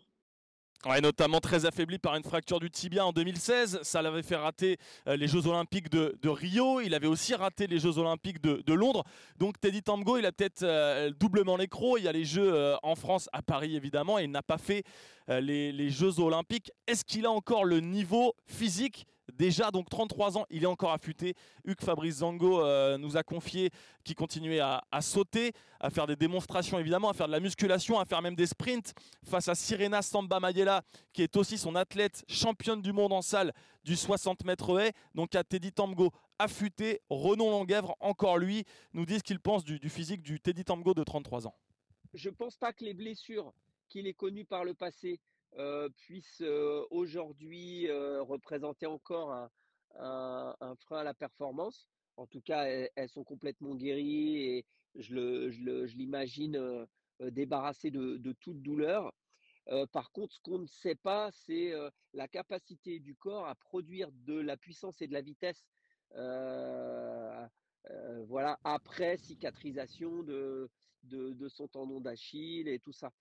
[0.86, 3.80] Ouais, notamment très affaibli par une fracture du tibia en 2016.
[3.82, 6.80] Ça l'avait fait rater euh, les Jeux Olympiques de, Rio.
[6.80, 9.04] Il avait aussi raté les Jeux Olympiques de, Londres.
[9.38, 11.98] Donc Teddy Tamgo, il a peut-être doublement l'écro.
[11.98, 14.84] Il y a les Jeux en France, à Paris évidemment, et il n'a pas fait
[15.28, 16.72] les, les Jeux Olympiques.
[16.88, 21.36] Est-ce qu'il a encore le niveau physique Déjà, donc 33 ans, il est encore affûté.
[21.66, 23.70] Hugues Fabrice Zango euh, nous a confié
[24.04, 28.06] qu'il continuait à, sauter, à faire des démonstrations évidemment, à faire de la musculation, à
[28.06, 32.82] faire même des sprints face à Sirena Samba Mayela, qui est aussi son athlète championne
[32.82, 34.94] du monde en salle du 60 mètres haies.
[35.16, 38.64] Donc à Teddy Tamgo affûté, Renon Languèvre, encore lui,
[38.94, 41.56] nous ce qu'il pense du, physique du Teddy Tamgo de 33 ans.
[42.14, 43.54] Je pense pas que les blessures
[43.90, 45.20] qu'il ait connues par le passé
[45.58, 49.50] euh, puissent euh, aujourd'hui euh, représenter encore un,
[50.82, 51.88] frein à la performance.
[52.18, 55.48] En tout cas, elles, sont complètement guéries et je
[55.96, 56.86] l'imagine
[57.20, 59.12] débarrassées de, toute douleur.
[59.92, 61.74] par contre, ce qu'on ne sait pas, c'est
[62.14, 65.66] la capacité du corps à produire de la puissance et de la vitesse.
[68.28, 70.70] voilà, après cicatrisation de
[71.48, 73.12] son tendon d'Achille et tout ça.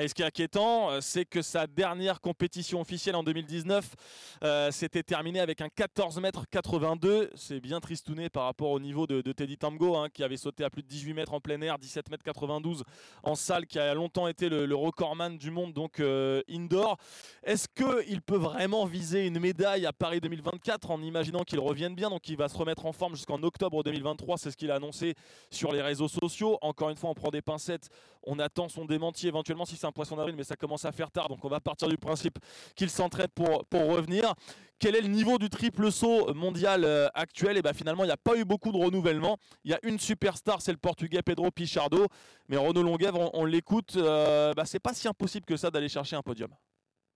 [0.00, 3.96] Et ce qui est inquiétant, euh, c'est que sa dernière compétition officielle en 2019
[4.44, 7.30] euh, s'était terminée avec un 14 mètres 82.
[7.34, 10.70] C'est bien tristouné par rapport au niveau de, Teddy Tamgo, hein, qui avait sauté à
[10.70, 12.84] plus de 18 mètres en plein air, 17 mètres 92
[13.24, 16.96] en salle, qui a longtemps été le, recordman du monde, donc euh, indoor.
[17.42, 22.10] Est-ce qu'il peut vraiment viser une médaille à Paris 2024 en imaginant qu'il revienne bien?
[22.10, 25.14] Donc il va se remettre en forme jusqu'en octobre 2023, c'est ce qu'il a annoncé
[25.50, 26.58] sur les réseaux sociaux.
[26.62, 27.88] Encore une fois, on prend des pincettes,
[28.22, 31.28] on attend son démenti éventuellement si c'est poisson d'avril, mais ça commence à faire tard,
[31.28, 32.38] donc on va partir du principe
[32.74, 34.34] qu'il s'entraide pour, revenir.
[34.78, 37.56] Quel est le niveau du triple saut mondial euh, actuel?
[37.56, 39.36] Et eh bien finalement, il n'y a pas eu beaucoup de renouvellement.
[39.64, 42.06] Il y a une superstar, c'est le Portugais Pedro Pichardo,
[42.48, 46.16] mais Renaud Longuèvre, on, l'écoute, euh, bah, c'est pas si impossible que ça d'aller chercher
[46.16, 46.50] un podium.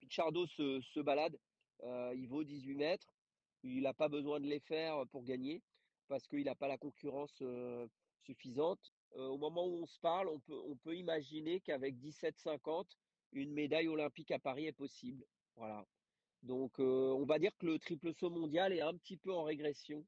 [0.00, 1.38] Pichardo se, se balade,
[1.84, 3.06] euh, il vaut 18 mètres,
[3.62, 5.62] il n'a pas besoin de les faire pour gagner
[6.08, 7.42] parce qu'il n'a pas la concurrence
[8.24, 12.86] suffisante au moment où on se parle, on peut, imaginer qu'avec 17,50,
[13.32, 15.24] une médaille olympique à Paris est possible.
[15.56, 15.86] Voilà.
[16.42, 20.04] Donc, on va dire que le triple saut mondial est un petit peu en régression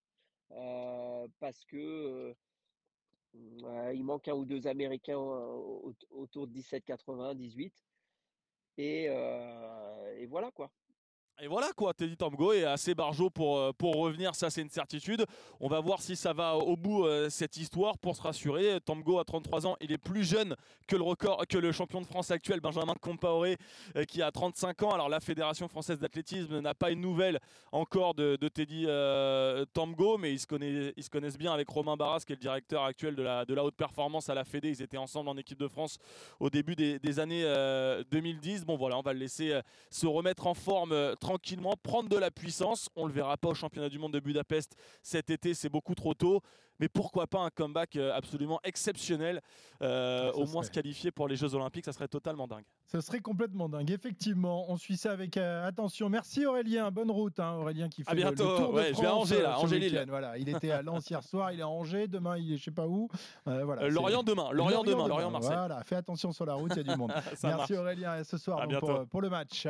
[1.40, 2.34] parce que
[3.34, 7.72] il manque un ou deux Américains autour de 17,80, 18.
[8.78, 10.70] Et, et voilà quoi.
[11.42, 14.70] Et voilà quoi, Teddy Tamgo est assez barjot pour, euh, pour revenir, ça c'est une
[14.70, 15.26] certitude.
[15.58, 18.80] On va voir si ça va au bout euh, cette histoire pour se rassurer.
[18.84, 20.54] Tamgo a 33 ans, il est plus jeune
[20.86, 23.56] que le record que le champion de France actuel Benjamin Compaoré
[23.96, 24.90] euh, qui a 35 ans.
[24.92, 27.40] Alors la Fédération française d'athlétisme n'a pas une nouvelle
[27.72, 28.86] encore de, Teddy
[29.72, 32.40] Tamgo, mais ils se, connaissent, ils se connaissent bien avec Romain Barras qui est le
[32.40, 34.68] directeur actuel de la, de la haute performance à la Fédé.
[34.68, 35.98] Ils étaient ensemble en équipe de France
[36.38, 37.42] au début des, des années
[38.12, 38.64] 2010.
[38.64, 39.58] Bon voilà, on va le laisser
[39.90, 40.94] se remettre en forme
[41.24, 42.90] tranquillement, prendre de la puissance.
[42.96, 45.94] On ne le verra pas au championnat du monde de Budapest cet été, c'est beaucoup
[45.94, 46.42] trop tôt
[46.80, 49.40] mais pourquoi pas un comeback euh, absolument exceptionnel,
[49.82, 52.64] euh, au moins se qualifier pour les Jeux Olympiques, ça serait totalement dingue.
[52.86, 54.66] Ça serait complètement dingue, effectivement.
[54.68, 56.08] On suit ça avec euh, attention.
[56.08, 58.44] Merci Aurélien, bonne route, hein, Aurélien qui fait à bientôt.
[58.44, 60.04] le, tour de ouais, France, je vais à Angers là, Angers Lille.
[60.08, 62.64] Voilà, il était à Lens hier soir, il est à Angers, demain il est je
[62.64, 63.08] sais pas où.
[63.44, 65.56] voilà, Lorient demain, Lorient, demain, Lorient Marseille.
[65.56, 67.12] Voilà, fais attention sur la route, il y a du monde.
[67.42, 69.66] Merci Aurélien, et ce soir pour, pour, le match.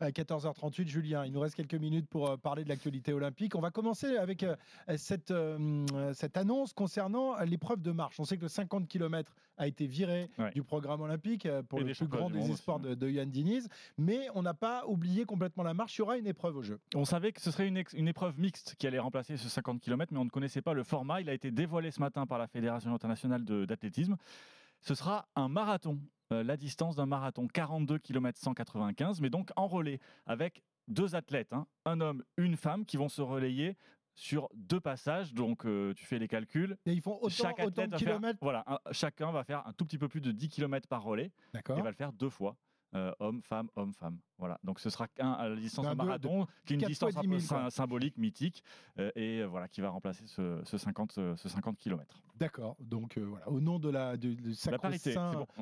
[0.00, 3.54] À 14h38, Julien, il nous reste quelques minutes pour parler de l'actualité olympique.
[3.54, 4.44] On va commencer avec
[4.96, 5.32] cette,
[6.12, 8.18] cette annonce concernant l'épreuve de marche.
[8.20, 11.92] On sait que le 50 km a été viré du programme olympique euh, pour le
[11.92, 13.68] plus grand des espoirs de, de, Yann Diniz,
[13.98, 15.96] mais on n'a pas oublié complètement la marche.
[15.96, 16.80] Il y aura une épreuve au jeu.
[16.94, 20.12] On savait que ce serait une, une épreuve mixte qui allait remplacer ce 50 km,
[20.12, 21.20] mais on ne connaissait pas le format.
[21.20, 24.16] Il a été dévoilé ce matin par la Fédération internationale d'athlétisme.
[24.80, 25.98] Ce sera un marathon
[26.32, 31.52] euh, la distance d'un marathon, 42 km 195, mais donc en relais avec deux athlètes,
[31.52, 31.66] hein.
[31.84, 33.76] un homme, une femme, qui vont se relayer
[34.14, 35.34] sur deux passages.
[35.34, 36.76] Donc, euh, tu fais les calculs.
[36.86, 40.08] Et ils font autant, Chaque de kilomètres Voilà, chacun va faire un tout petit peu
[40.08, 41.32] plus de 10 km par relais.
[41.52, 41.78] D'accord.
[41.78, 42.56] Et va le faire deux fois.
[42.94, 44.18] Euh, homme, femme, homme, femme.
[44.38, 44.58] Voilà.
[44.62, 47.38] Donc ce sera un à la distance de marathon, qui est une distance un peu
[47.70, 48.62] symbolique, mythique,
[48.98, 52.22] euh, et euh, voilà qui va remplacer ce, 50, ce 50 km.
[52.36, 52.76] D'accord.
[52.80, 54.36] Donc voilà, au nom de la de,
[54.70, 55.14] la parité,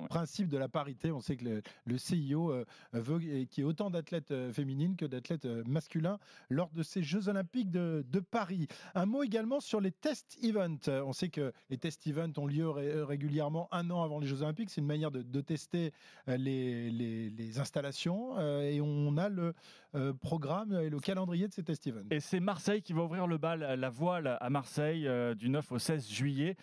[0.08, 2.54] principe de la parité, on sait que le, CIO
[2.92, 6.18] veut qu'il y ait autant d'athlètes féminines que d'athlètes masculins
[6.50, 8.68] lors de ces Jeux Olympiques de, de, Paris.
[8.94, 10.88] Un mot également sur les test events.
[10.88, 14.70] On sait que les test events ont lieu régulièrement un an avant les Jeux Olympiques.
[14.70, 15.92] C'est une manière de, de tester
[16.26, 19.54] les, les les, installations euh, et on a le
[19.94, 22.08] euh, programme et le calendrier de ces test events.
[22.10, 25.72] Et c'est Marseille qui va ouvrir le bal, la voile à Marseille euh, du 9
[25.72, 26.56] au 16 juillet.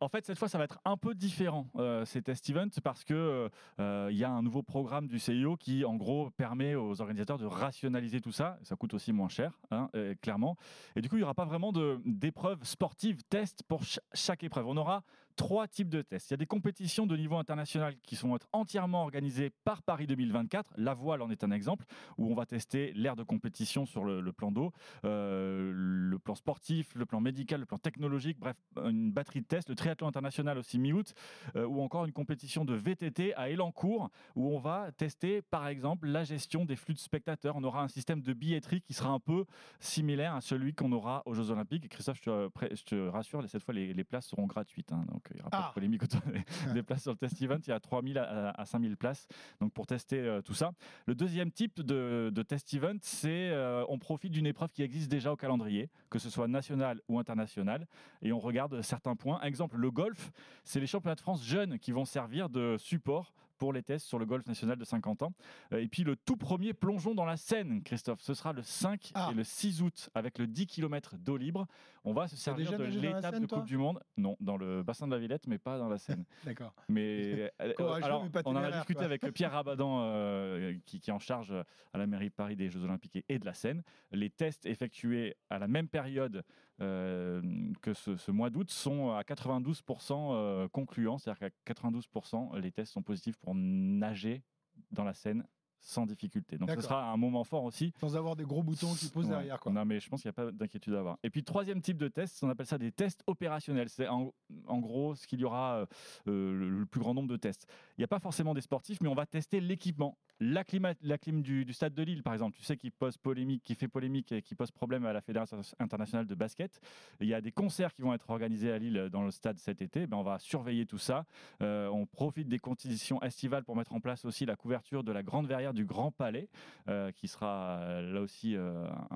[0.00, 1.70] En fait, cette fois, ça va être un peu différent,
[2.04, 5.94] ces test events, parce que il y a un nouveau programme du CIO qui, en
[5.94, 8.58] gros, permet aux organisateurs de rationaliser tout ça.
[8.64, 9.88] Ça coûte aussi moins cher, hein,
[10.20, 10.56] clairement.
[10.96, 11.72] Et du coup, il n'y aura pas vraiment
[12.04, 14.66] d'épreuves sportives, tests pour chaque épreuve.
[14.66, 15.04] On aura
[15.36, 16.30] trois types de tests.
[16.30, 20.74] Il y a des compétitions de niveau international qui sont entièrement organisées par Paris 2024.
[20.76, 21.84] La voile en est un exemple,
[22.18, 24.72] où on va tester l'air de compétition sur le, plan d'eau,
[25.04, 29.68] euh, le plan sportif, le plan médical, le plan technologique, bref, une batterie de tests.
[29.68, 31.14] Le triathlon international aussi mi-août,
[31.56, 36.08] euh, ou encore une compétition de VTT à Elancourt, où on va tester par exemple
[36.08, 37.56] la gestion des flux de spectateurs.
[37.56, 39.44] On aura un système de billetterie qui sera un peu
[39.80, 41.88] similaire à celui qu'on aura aux Jeux Olympiques.
[41.88, 44.92] Christophe, je te, rassure, cette fois les, places seront gratuites.
[44.92, 45.72] Hein, il n'y aura pas de ah.
[45.74, 46.20] polémique autour
[46.74, 47.58] des, places sur le test event.
[47.66, 49.26] Il y a 3000 à, à 5000 places
[49.60, 50.72] donc pour tester euh, tout ça.
[51.06, 55.32] Le deuxième type de, test event, c'est euh, on profite d'une épreuve qui existe déjà
[55.32, 57.86] au calendrier, que ce soit national ou international,
[58.22, 59.40] et on regarde certains points.
[59.42, 60.30] Exemple, le golf,
[60.64, 64.18] c'est les championnats de France jeunes qui vont servir de support pour les tests sur
[64.18, 65.32] le golf national de 50 ans.
[65.72, 69.12] Euh, et puis le tout premier plongeon dans la Seine, Christophe, ce sera le 5
[69.14, 69.28] ah.
[69.30, 71.66] et le 6 août avec le 10 km d'eau libre.
[72.04, 74.00] On va se servir de l'étape de Coupe du Monde.
[74.16, 76.24] Non, dans le bassin de la Villette, mais pas dans la Seine.
[76.44, 76.74] D'accord.
[76.88, 81.18] Mais, euh, alors, on en a discuté avec Pierre Rabadan, euh, qui, qui, est en
[81.18, 81.54] charge
[81.92, 83.82] à la mairie de Paris des Jeux Olympiques et de la Seine.
[84.12, 86.44] Les tests effectués à la même période
[86.78, 93.36] que ce, mois d'août sont à 92% concluants, c'est-à-dire qu'à 92% les tests sont positifs
[93.36, 94.42] pour nager
[94.90, 95.46] dans la Seine
[95.84, 96.56] sans difficulté.
[96.58, 97.92] Donc ce sera un moment fort aussi.
[98.00, 99.60] Sans avoir des gros boutons qui posent derrière.
[99.60, 99.70] Quoi.
[99.70, 101.18] Non, mais je pense qu'il n'y a pas d'inquiétude à avoir.
[101.22, 103.88] Et puis troisième type de test, on appelle ça des tests opérationnels.
[103.90, 104.32] C'est en,
[104.78, 105.86] gros ce qu'il y aura euh,
[106.28, 107.66] euh, le, plus grand nombre de tests.
[107.96, 110.16] Il n'y a pas forcément des sportifs, mais on va tester l'équipement.
[110.40, 113.62] La clim, la clim du, stade de Lille, par exemple, tu sais, qui pose polémique,
[113.62, 116.80] qui fait polémique et qui pose problème à la Fédération internationale de basket.
[117.20, 119.82] Il y a des concerts qui vont être organisés à Lille dans le stade cet
[119.82, 120.06] été.
[120.06, 121.24] Ben, on va surveiller tout ça.
[121.62, 125.22] Euh, on profite des conditions estivales pour mettre en place aussi la couverture de la
[125.22, 126.48] grande verrière du Grand Palais,
[126.88, 128.56] euh, qui sera euh, là aussi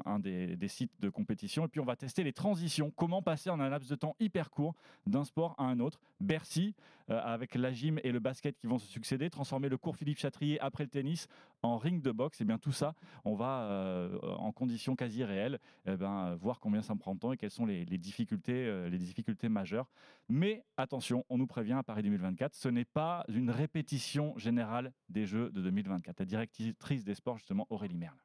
[0.04, 1.64] un des, sites de compétition.
[1.64, 2.90] Et puis on va tester les transitions.
[2.90, 4.74] Comment passer en un laps de temps hyper court
[5.06, 6.00] d'un sport à un autre?
[6.20, 6.74] Bercy,
[7.08, 9.30] avec la gym et le basket qui vont se succéder.
[9.30, 11.26] Transformer le cours Philippe Chatrier après le tennis
[11.62, 12.40] en ring de boxe.
[12.40, 12.94] Et bien tout ça,
[13.24, 17.20] on va euh, en conditions quasi réelles, eh ben, voir combien ça me prend de
[17.20, 19.88] temps et quelles sont les, difficultés, euh, les difficultés majeures.
[20.28, 25.26] Mais attention, on nous prévient à Paris 2024, ce n'est pas une répétition générale des
[25.26, 26.20] Jeux de 2024.
[26.38, 28.16] Directrice des sports justement Aurélie Merle.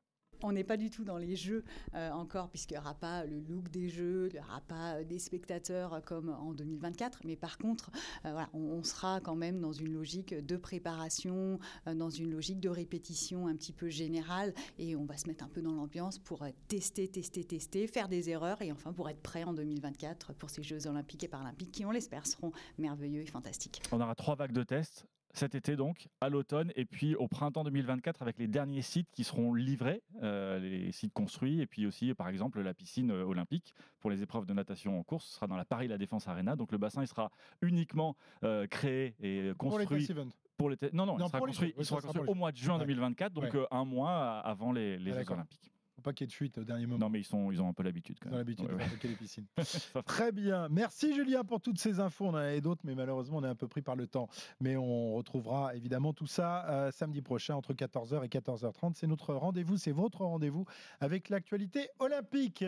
[0.44, 1.64] On n'est pas du tout dans les jeux
[1.96, 5.18] euh, encore, puisqu'il n'y aura pas le look des jeux, il n'y aura pas des
[5.18, 7.22] spectateurs comme en 2024.
[7.24, 7.92] Mais par contre,
[8.26, 12.60] euh, voilà, on, sera quand même dans une logique de préparation, euh, dans une logique
[12.60, 14.54] de répétition un petit peu générale.
[14.78, 18.30] Et on va se mettre un peu dans l'ambiance pour tester, tester, tester, faire des
[18.30, 21.86] erreurs et enfin pour être prêt en 2024 pour ces Jeux olympiques et paralympiques qui,
[21.86, 23.82] on l'espère, seront merveilleux et fantastiques.
[23.94, 27.64] On aura trois vagues de tests cet été donc, à l'automne, et puis au printemps
[27.64, 32.14] 2024 avec les derniers sites qui seront livrés, euh, les sites construits, et puis aussi
[32.14, 35.48] par exemple la piscine euh, olympique pour les épreuves de natation en course, ce sera
[35.48, 39.52] dans la Paris La Défense Arena, donc le bassin il sera uniquement euh, créé et
[39.58, 40.08] construit.
[40.56, 43.34] Pour les non, non, il sera construit, il sera construit au mois de juin 2024,
[43.34, 46.64] donc un mois avant les, les Jeux Olympiques pas qu'il y ait de fuite au
[46.64, 47.06] dernier moment.
[47.06, 48.18] Non, mais ils, sont, ils ont un peu l'habitude.
[48.26, 49.46] Ils ont l'habitude de les piscines.
[50.06, 50.68] Très bien.
[50.70, 52.26] Merci Julien pour toutes ces infos.
[52.26, 54.28] On en avait d'autres, mais malheureusement, on est un peu pris par le temps.
[54.60, 58.94] Mais on retrouvera évidemment tout ça euh, samedi prochain entre 14h et 14h30.
[58.96, 60.66] C'est notre rendez-vous, c'est votre rendez-vous
[61.00, 62.62] avec l'actualité olympique.